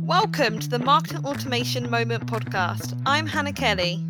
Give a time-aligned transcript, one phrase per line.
[0.00, 3.00] Welcome to the Marketing Automation Moment podcast.
[3.04, 4.04] I'm Hannah Kelly.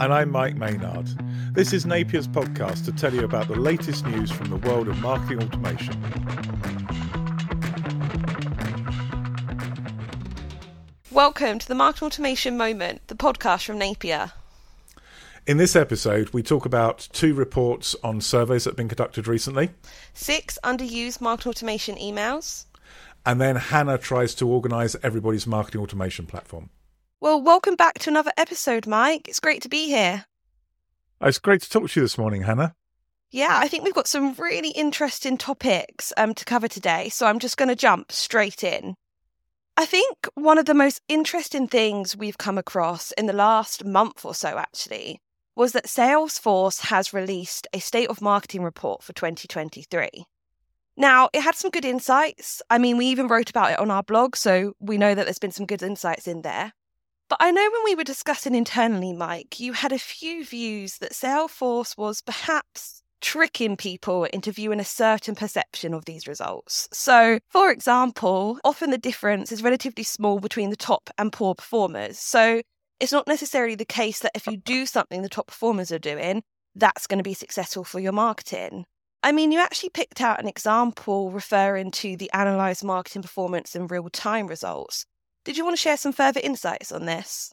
[0.00, 1.08] And I'm Mike Maynard.
[1.52, 4.98] This is Napier's podcast to tell you about the latest news from the world of
[5.00, 5.94] marketing automation.
[11.10, 14.32] Welcome to the Marketing Automation Moment, the podcast from Napier.
[15.46, 19.70] In this episode, we talk about two reports on surveys that have been conducted recently.
[20.12, 22.66] Six underused marketing automation emails.
[23.24, 26.70] And then Hannah tries to organise everybody's marketing automation platform.
[27.20, 29.28] Well, welcome back to another episode, Mike.
[29.28, 30.24] It's great to be here.
[31.20, 32.74] It's great to talk to you this morning, Hannah.
[33.30, 37.10] Yeah, I think we've got some really interesting topics um, to cover today.
[37.10, 38.94] So I'm just going to jump straight in.
[39.76, 44.24] I think one of the most interesting things we've come across in the last month
[44.24, 45.20] or so, actually,
[45.54, 50.08] was that Salesforce has released a state of marketing report for 2023.
[51.00, 52.60] Now, it had some good insights.
[52.68, 55.38] I mean, we even wrote about it on our blog, so we know that there's
[55.38, 56.74] been some good insights in there.
[57.30, 61.14] But I know when we were discussing internally, Mike, you had a few views that
[61.14, 66.86] Salesforce was perhaps tricking people into viewing a certain perception of these results.
[66.92, 72.18] So, for example, often the difference is relatively small between the top and poor performers.
[72.18, 72.60] So,
[73.00, 76.42] it's not necessarily the case that if you do something the top performers are doing,
[76.74, 78.84] that's going to be successful for your marketing.
[79.22, 83.86] I mean, you actually picked out an example referring to the analysed marketing performance in
[83.86, 85.04] real time results.
[85.44, 87.52] Did you want to share some further insights on this?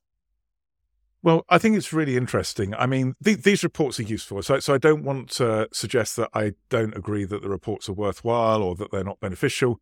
[1.24, 2.74] Well, I think it's really interesting.
[2.76, 4.42] I mean, th- these reports are useful.
[4.44, 7.94] So, so I don't want to suggest that I don't agree that the reports are
[7.94, 9.80] worthwhile or that they're not beneficial.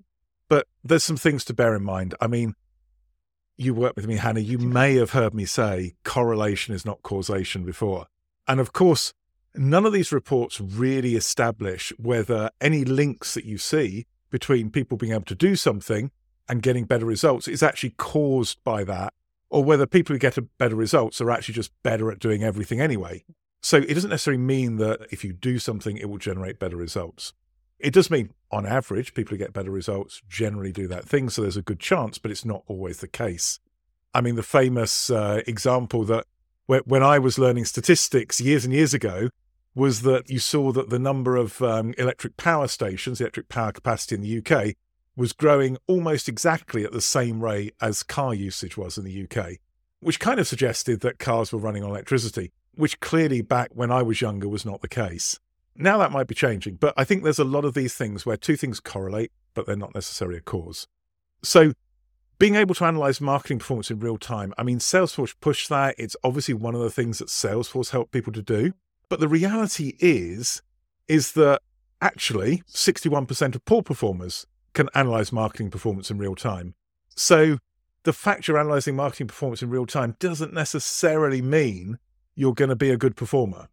[0.47, 2.16] But there's some things to bear in mind.
[2.22, 2.56] I mean,
[3.58, 7.63] you work with me, Hannah, you may have heard me say correlation is not causation
[7.63, 8.08] before.
[8.47, 9.13] And of course,
[9.58, 15.14] none of these reports really establish whether any links that you see between people being
[15.14, 16.12] able to do something
[16.47, 19.14] and getting better results is actually caused by that,
[19.50, 23.23] or whether people who get better results are actually just better at doing everything anyway.
[23.62, 27.34] So it doesn't necessarily mean that if you do something, it will generate better results.
[27.80, 31.30] It does mean, on average, people who get better results generally do that thing.
[31.30, 33.59] So there's a good chance, but it's not always the case.
[34.13, 36.25] I mean, the famous uh, example that
[36.68, 39.30] when I was learning statistics years and years ago
[39.75, 44.16] was that you saw that the number of um, electric power stations, electric power capacity
[44.16, 44.75] in the UK,
[45.18, 49.58] was growing almost exactly at the same rate as car usage was in the UK,
[50.00, 54.02] which kind of suggested that cars were running on electricity, which clearly back when I
[54.02, 55.40] was younger was not the case.
[55.75, 58.38] Now that might be changing, but I think there's a lot of these things where
[58.38, 60.88] two things correlate, but they're not necessarily a cause.
[61.44, 61.74] So,
[62.38, 65.96] being able to analyze marketing performance in real time, I mean, Salesforce pushed that.
[65.97, 68.74] It's obviously one of the things that Salesforce helped people to do.
[69.10, 70.62] But the reality is,
[71.08, 71.62] is that
[72.02, 76.76] actually 61% of poor performers can analyze marketing performance in real time.
[77.16, 77.58] So
[78.04, 81.98] the fact you're analyzing marketing performance in real time doesn't necessarily mean
[82.36, 83.68] you're going to be a good performer.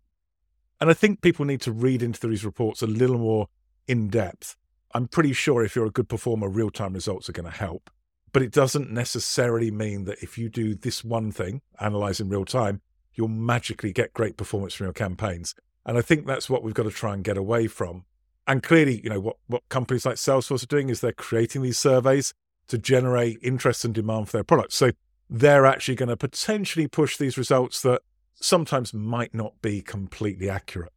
[0.81, 3.49] And I think people need to read into these reports a little more
[3.87, 4.57] in depth.
[4.95, 7.91] I'm pretty sure if you're a good performer, real time results are going to help.
[8.33, 12.45] But it doesn't necessarily mean that if you do this one thing, analyze in real
[12.45, 12.81] time,
[13.15, 15.55] you'll magically get great performance from your campaigns.
[15.85, 18.05] And I think that's what we've got to try and get away from.
[18.47, 21.79] And clearly, you know, what, what companies like Salesforce are doing is they're creating these
[21.79, 22.35] surveys
[22.69, 24.77] to generate interest and demand for their products.
[24.77, 24.93] So
[25.29, 28.03] they're actually going to potentially push these results that
[28.35, 30.93] sometimes might not be completely accurate.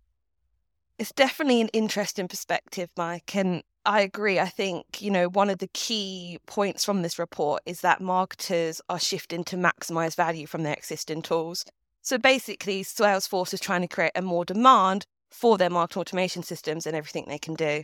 [0.97, 3.35] It's definitely an interesting perspective, Mike.
[3.35, 4.39] And I agree.
[4.39, 8.81] I think, you know, one of the key points from this report is that marketers
[8.89, 11.65] are shifting to maximize value from their existing tools.
[12.05, 16.85] So basically, Salesforce is trying to create a more demand for their market automation systems
[16.85, 17.83] and everything they can do.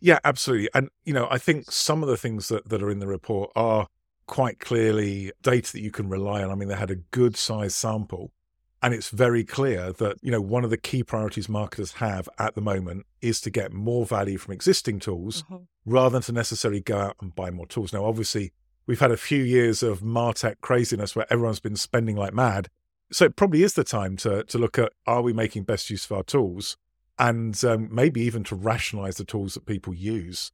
[0.00, 0.70] Yeah, absolutely.
[0.74, 3.50] And, you know, I think some of the things that, that are in the report
[3.54, 3.88] are
[4.26, 6.50] quite clearly data that you can rely on.
[6.50, 8.32] I mean, they had a good size sample.
[8.82, 12.54] And it's very clear that, you know, one of the key priorities marketers have at
[12.54, 15.64] the moment is to get more value from existing tools mm-hmm.
[15.84, 17.92] rather than to necessarily go out and buy more tools.
[17.92, 18.52] Now, obviously,
[18.86, 22.70] we've had a few years of Martech craziness where everyone's been spending like mad.
[23.12, 26.04] So it probably is the time to to look at are we making best use
[26.04, 26.76] of our tools
[27.18, 30.50] and um, maybe even to rationalize the tools that people use.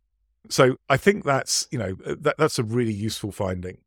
[0.49, 3.79] So I think that's, you know, that, that's a really useful finding.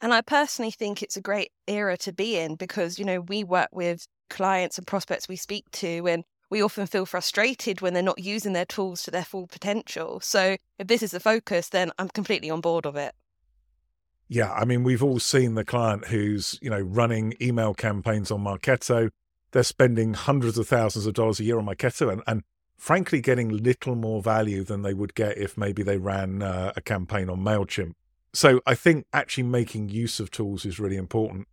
[0.00, 3.42] And I personally think it's a great era to be in because, you know, we
[3.42, 8.02] work with clients and prospects we speak to, and we often feel frustrated when they're
[8.02, 10.20] not using their tools to their full potential.
[10.20, 13.14] So if this is the focus, then I'm completely on board of it.
[14.28, 18.42] Yeah, I mean, we've all seen the client who's, you know, running email campaigns on
[18.42, 19.10] Marketo.
[19.52, 22.42] They're spending hundreds of thousands of dollars a year on Marketo and, and
[22.76, 26.80] frankly getting little more value than they would get if maybe they ran uh, a
[26.80, 27.92] campaign on MailChimp.
[28.32, 31.46] So I think actually making use of tools is really important.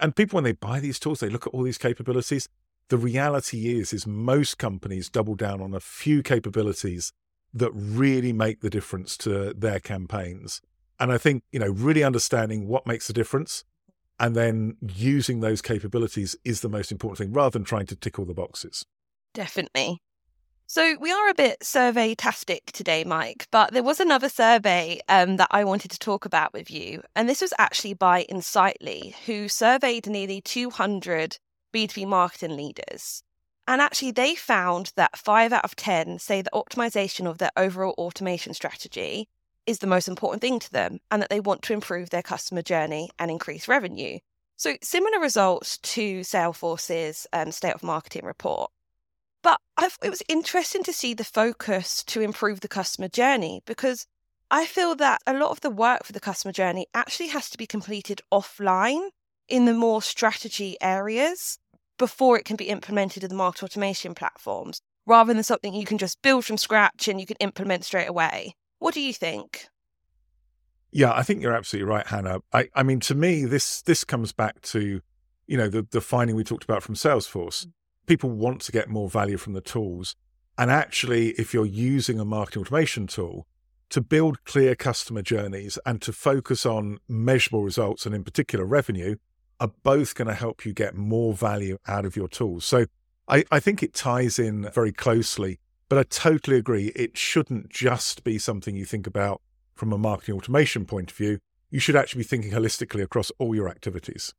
[0.00, 2.48] And people, when they buy these tools, they look at all these capabilities.
[2.88, 7.12] The reality is, is most companies double down on a few capabilities
[7.52, 10.60] that really make the difference to their campaigns.
[10.98, 13.64] And I think, you know, really understanding what makes the difference
[14.18, 18.18] and then using those capabilities is the most important thing rather than trying to tick
[18.18, 18.84] all the boxes.
[19.32, 20.00] Definitely.
[20.66, 25.36] So we are a bit survey tastic today, Mike, but there was another survey um,
[25.36, 27.02] that I wanted to talk about with you.
[27.14, 31.36] And this was actually by Insightly, who surveyed nearly 200
[31.74, 33.22] B2B marketing leaders.
[33.66, 37.94] And actually, they found that five out of 10 say that optimization of their overall
[37.98, 39.28] automation strategy
[39.66, 42.62] is the most important thing to them and that they want to improve their customer
[42.62, 44.18] journey and increase revenue.
[44.56, 48.70] So, similar results to Salesforce's um, State of Marketing report.
[49.42, 54.06] But I've, it was interesting to see the focus to improve the customer journey because
[54.50, 57.58] I feel that a lot of the work for the customer journey actually has to
[57.58, 59.08] be completed offline
[59.48, 61.58] in the more strategy areas
[61.98, 65.98] before it can be implemented in the market automation platforms, rather than something you can
[65.98, 68.54] just build from scratch and you can implement straight away.
[68.84, 69.66] What do you think?
[70.92, 72.40] Yeah, I think you're absolutely right, Hannah.
[72.52, 75.00] I, I mean, to me, this this comes back to,
[75.46, 77.64] you know, the the finding we talked about from Salesforce.
[77.64, 77.72] Mm.
[78.04, 80.16] People want to get more value from the tools,
[80.58, 83.46] and actually, if you're using a marketing automation tool
[83.88, 89.16] to build clear customer journeys and to focus on measurable results and, in particular, revenue,
[89.60, 92.66] are both going to help you get more value out of your tools.
[92.66, 92.84] So
[93.28, 95.58] I, I think it ties in very closely,
[95.88, 96.92] but I totally agree.
[96.94, 99.40] It shouldn't just be something you think about
[99.74, 101.38] from a marketing automation point of view.
[101.70, 104.32] You should actually be thinking holistically across all your activities.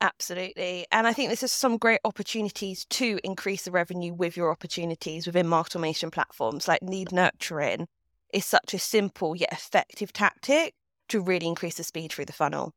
[0.00, 0.86] Absolutely.
[0.92, 5.26] And I think this is some great opportunities to increase the revenue with your opportunities
[5.26, 7.88] within market automation platforms like lead nurturing
[8.32, 10.74] is such a simple yet effective tactic
[11.08, 12.72] to really increase the speed through the funnel.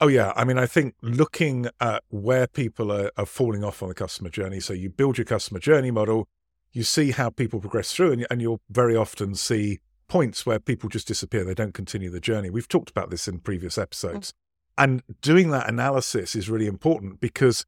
[0.00, 3.88] Oh yeah, I mean, I think looking at where people are, are, falling off on
[3.88, 4.60] the customer journey.
[4.60, 6.28] So you build your customer journey model,
[6.76, 10.88] you see how people progress through, and, and you'll very often see points where people
[10.90, 11.42] just disappear.
[11.42, 12.50] They don't continue the journey.
[12.50, 14.32] We've talked about this in previous episodes,
[14.78, 14.84] mm-hmm.
[14.84, 17.64] and doing that analysis is really important because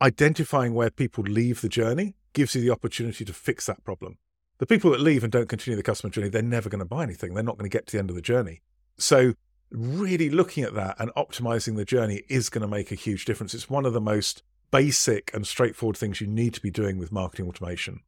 [0.00, 4.18] identifying where people leave the journey gives you the opportunity to fix that problem.
[4.58, 7.02] The people that leave and don't continue the customer journey, they're never going to buy
[7.02, 7.34] anything.
[7.34, 8.60] They're not going to get to the end of the journey.
[8.98, 9.34] So
[9.70, 13.54] really looking at that and optimizing the journey is going to make a huge difference.
[13.54, 17.10] It's one of the most basic and straightforward things you need to be doing with
[17.10, 18.00] marketing automation.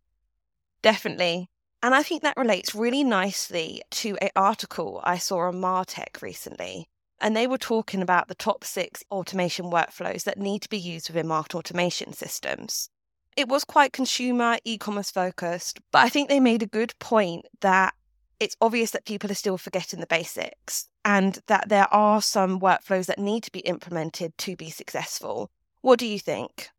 [0.82, 1.48] Definitely.
[1.82, 6.88] And I think that relates really nicely to an article I saw on Martech recently.
[7.20, 11.08] And they were talking about the top six automation workflows that need to be used
[11.08, 12.88] within market automation systems.
[13.36, 17.46] It was quite consumer e commerce focused, but I think they made a good point
[17.60, 17.94] that
[18.40, 23.06] it's obvious that people are still forgetting the basics and that there are some workflows
[23.06, 25.50] that need to be implemented to be successful.
[25.82, 26.70] What do you think?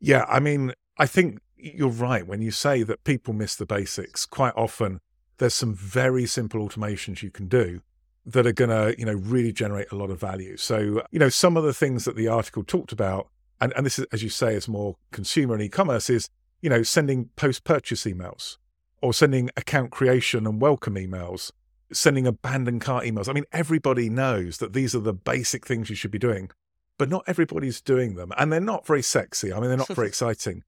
[0.00, 4.26] Yeah, I mean, I think you're right when you say that people miss the basics.
[4.26, 5.00] Quite often,
[5.38, 7.80] there's some very simple automations you can do
[8.26, 10.56] that are going to, you know, really generate a lot of value.
[10.56, 13.28] So, you know, some of the things that the article talked about,
[13.60, 16.28] and, and this is, as you say, is more consumer and e-commerce, is,
[16.60, 18.58] you know, sending post-purchase emails
[19.00, 21.50] or sending account creation and welcome emails,
[21.92, 23.28] sending abandoned cart emails.
[23.28, 26.50] I mean, everybody knows that these are the basic things you should be doing,
[26.98, 28.32] but not everybody's doing them.
[28.38, 29.52] And they're not very sexy.
[29.52, 30.62] I mean, they're not very exciting.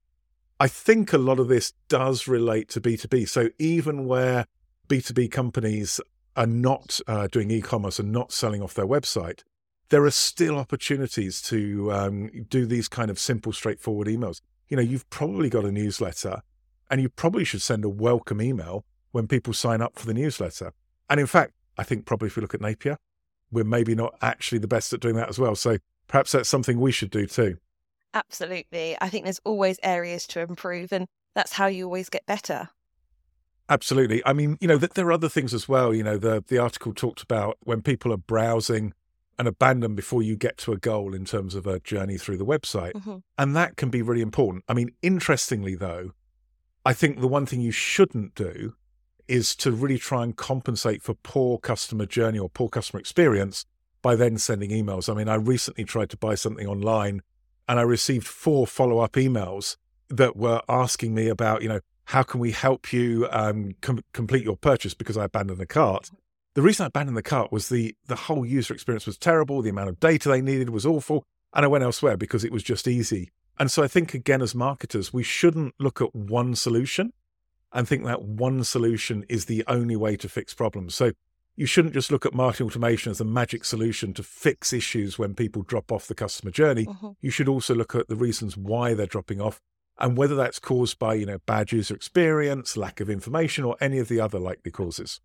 [0.59, 3.27] I think a lot of this does relate to B2B.
[3.27, 4.45] So even where
[4.87, 5.99] B2B companies
[6.37, 9.41] are not uh, doing e commerce and not selling off their website,
[9.89, 14.39] there are still opportunities to um, do these kind of simple, straightforward emails.
[14.69, 16.41] You know, you've probably got a newsletter
[16.89, 20.71] and you probably should send a welcome email when people sign up for the newsletter.
[21.09, 22.97] And in fact, I think probably if we look at Napier,
[23.51, 25.55] we're maybe not actually the best at doing that as well.
[25.55, 27.57] So perhaps that's something we should do too.
[28.15, 28.97] Absolutely.
[29.01, 32.69] I think there's always areas to improve, and that's how you always get better.
[33.67, 34.21] Absolutely.
[34.25, 35.93] I mean, you know, there are other things as well.
[35.93, 38.93] You know, the the article talked about when people are browsing
[39.37, 42.45] and abandon before you get to a goal in terms of a journey through the
[42.45, 42.93] website.
[42.93, 43.17] Mm-hmm.
[43.37, 44.63] And that can be really important.
[44.69, 46.11] I mean, interestingly though,
[46.85, 48.75] I think the one thing you shouldn't do
[49.27, 53.65] is to really try and compensate for poor customer journey or poor customer experience
[54.01, 55.11] by then sending emails.
[55.11, 57.21] I mean, I recently tried to buy something online
[57.67, 59.77] and I received four follow up emails
[60.09, 64.43] that were asking me about, you know, how can we help you um, com- complete
[64.43, 66.09] your purchase because I abandoned the cart.
[66.53, 69.61] The reason I abandoned the cart was the the whole user experience was terrible.
[69.61, 72.63] The amount of data they needed was awful, and I went elsewhere because it was
[72.63, 73.31] just easy.
[73.57, 77.13] And so I think, again, as marketers, we shouldn't look at one solution
[77.71, 80.95] and think that one solution is the only way to fix problems.
[80.95, 81.11] So
[81.55, 85.33] you shouldn't just look at marketing automation as a magic solution to fix issues when
[85.33, 86.85] people drop off the customer journey.
[86.85, 87.11] Mm-hmm.
[87.21, 89.61] You should also look at the reasons why they're dropping off
[89.97, 93.99] and whether that's caused by, you know, bad user experience, lack of information, or any
[93.99, 95.21] of the other likely causes.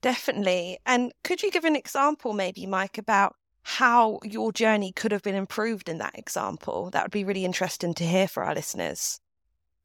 [0.00, 0.78] Definitely.
[0.86, 5.34] And could you give an example, maybe, Mike, about how your journey could have been
[5.34, 6.90] improved in that example?
[6.90, 9.20] That would be really interesting to hear for our listeners.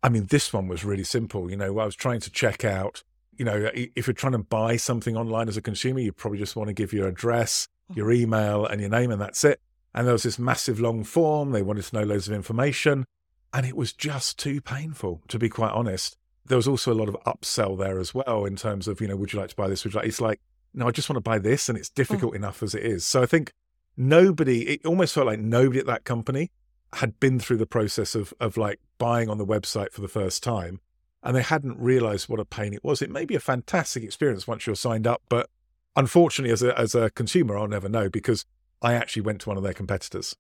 [0.04, 1.50] I mean, this one was really simple.
[1.50, 3.04] You know, I was trying to check out
[3.38, 6.56] you know, if you're trying to buy something online as a consumer, you probably just
[6.56, 8.24] want to give your address, your mm-hmm.
[8.24, 9.60] email, and your name, and that's it.
[9.94, 11.52] And there was this massive long form.
[11.52, 13.06] They wanted to know loads of information.
[13.54, 16.18] And it was just too painful, to be quite honest.
[16.46, 19.16] There was also a lot of upsell there as well in terms of, you know,
[19.16, 19.84] would you like to buy this?
[19.84, 20.40] Would you like, it's like,
[20.74, 21.68] no, I just want to buy this.
[21.68, 21.96] And it's mm.
[21.96, 22.38] difficult mm.
[22.38, 23.06] enough as it is.
[23.06, 23.52] So I think
[23.98, 26.52] nobody, it almost felt like nobody at that company
[26.94, 30.44] had been through the process of, of like buying on the website for the first
[30.44, 30.80] time
[31.24, 33.02] and they hadn't realized what a pain it was.
[33.02, 35.50] It may be a fantastic experience once you're signed up, but
[35.96, 38.46] unfortunately, as a, as a consumer, I'll never know because
[38.82, 40.36] I actually went to one of their competitors.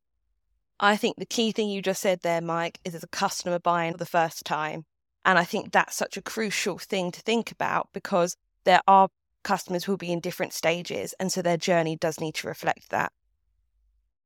[0.80, 3.92] I think the key thing you just said there, Mike, is as a customer buying
[3.92, 4.86] for the first time.
[5.24, 9.10] And I think that's such a crucial thing to think about because there are
[9.44, 11.14] customers who will be in different stages.
[11.20, 13.12] And so their journey does need to reflect that.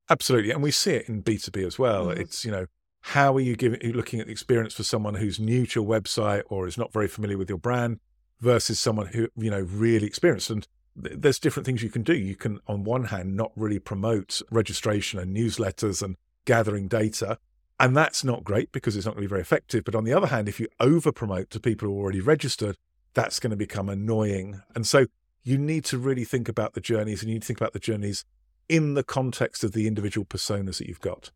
[0.09, 0.51] Absolutely.
[0.51, 2.05] And we see it in B2B as well.
[2.05, 2.21] Mm-hmm.
[2.21, 2.67] It's, you know,
[3.09, 6.41] how are you giving looking at the experience for someone who's new to your website
[6.47, 7.99] or is not very familiar with your brand
[8.39, 10.49] versus someone who you know really experienced?
[10.49, 10.67] And
[11.01, 12.15] th- there's different things you can do.
[12.15, 17.37] You can on one hand not really promote registration and newsletters and gathering data
[17.79, 19.83] and that's not great because it's not going to be very effective.
[19.83, 22.75] But on the other hand if you over promote to people who are already registered
[23.13, 24.63] that's going to become annoying.
[24.73, 25.05] And so
[25.43, 27.79] you need to really think about the journeys and you need to think about the
[27.79, 28.25] journeys
[28.67, 31.29] in the context of the individual personas that you've got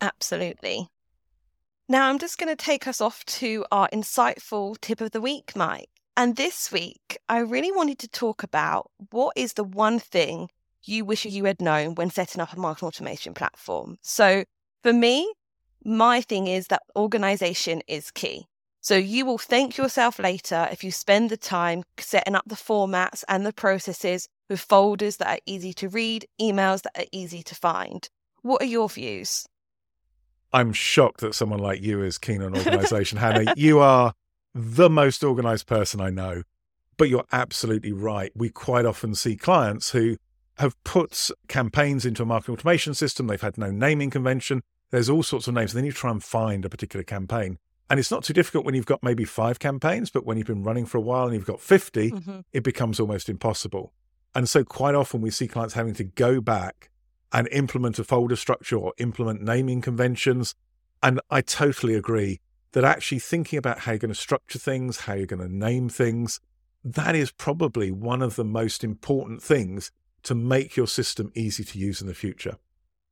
[0.00, 0.88] Absolutely.
[1.88, 5.56] Now, I'm just going to take us off to our insightful tip of the week,
[5.56, 5.88] Mike.
[6.18, 10.50] And this week, I really wanted to talk about what is the one thing
[10.84, 13.98] you wish you had known when setting up a marketing automation platform.
[14.02, 14.44] So,
[14.82, 15.32] for me,
[15.84, 18.46] my thing is that organization is key.
[18.80, 23.24] So, you will thank yourself later if you spend the time setting up the formats
[23.28, 27.54] and the processes with folders that are easy to read, emails that are easy to
[27.54, 28.08] find.
[28.42, 29.46] What are your views?
[30.52, 33.18] I'm shocked that someone like you is keen on organization.
[33.18, 34.14] Hannah, you are
[34.54, 36.42] the most organized person I know.
[36.96, 38.32] But you're absolutely right.
[38.34, 40.16] We quite often see clients who
[40.58, 43.28] have put campaigns into a marketing automation system.
[43.28, 44.62] They've had no naming convention.
[44.90, 45.74] There's all sorts of names.
[45.74, 47.58] Then you try and find a particular campaign.
[47.88, 50.64] And it's not too difficult when you've got maybe five campaigns, but when you've been
[50.64, 52.40] running for a while and you've got 50, mm-hmm.
[52.52, 53.92] it becomes almost impossible.
[54.34, 56.90] And so quite often we see clients having to go back
[57.32, 60.54] and implement a folder structure or implement naming conventions.
[61.02, 62.40] And I totally agree
[62.72, 65.88] that actually thinking about how you're going to structure things, how you're going to name
[65.88, 66.40] things,
[66.84, 69.90] that is probably one of the most important things
[70.22, 72.56] to make your system easy to use in the future.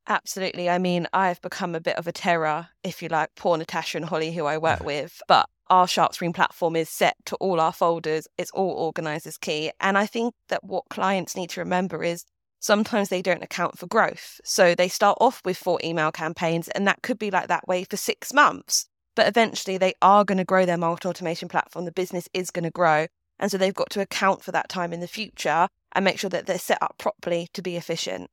[0.09, 0.71] Absolutely.
[0.71, 4.07] I mean, I've become a bit of a terror, if you like, poor Natasha and
[4.07, 5.21] Holly, who I work with.
[5.27, 8.29] But our SharpSpring platform is set to all our folders.
[8.39, 9.73] It's all organized as key.
[9.81, 12.25] And I think that what clients need to remember is
[12.61, 14.41] sometimes they don't account for growth.
[14.45, 17.85] So they start off with four email campaigns, and that could be like that way
[17.85, 18.89] for six months.
[19.15, 21.85] But eventually they are going to grow their market automation platform.
[21.85, 23.07] The business is going to grow.
[23.39, 26.31] And so they've got to account for that time in the future and make sure
[26.31, 28.31] that they're set up properly to be efficient.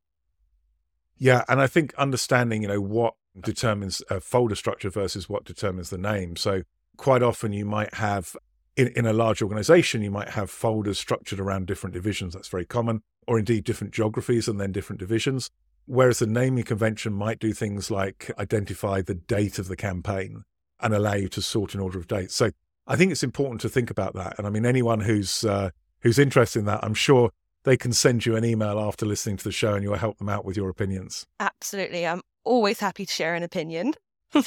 [1.17, 1.43] Yeah.
[1.47, 5.97] And I think understanding, you know, what determines a folder structure versus what determines the
[5.97, 6.35] name.
[6.35, 6.63] So
[6.97, 8.35] quite often you might have
[8.75, 12.33] in, in a large organization, you might have folders structured around different divisions.
[12.33, 15.49] That's very common or indeed different geographies and then different divisions.
[15.85, 20.43] Whereas the naming convention might do things like identify the date of the campaign
[20.79, 22.35] and allow you to sort in order of dates.
[22.35, 22.51] So
[22.87, 24.37] I think it's important to think about that.
[24.37, 27.31] And I mean, anyone who's uh, who's interested in that, I'm sure
[27.63, 30.29] they can send you an email after listening to the show, and you'll help them
[30.29, 31.25] out with your opinions.
[31.39, 33.93] Absolutely, I'm always happy to share an opinion.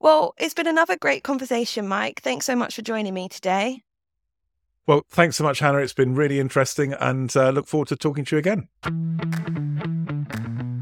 [0.00, 2.20] well, it's been another great conversation, Mike.
[2.20, 3.82] Thanks so much for joining me today.
[4.86, 5.78] Well, thanks so much, Hannah.
[5.78, 8.68] It's been really interesting and uh, look forward to talking to you again.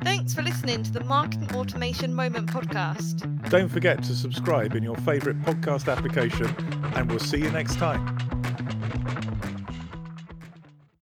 [0.02, 3.48] Thanks for listening to the Marketing Automation Moment podcast.
[3.48, 6.46] Don't forget to subscribe in your favourite podcast application,
[6.94, 8.33] and we'll see you next time.